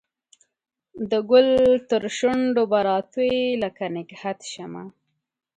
[1.11, 1.47] د ګل
[1.89, 4.83] ترشو نډو به راتوی لکه نګهت شمه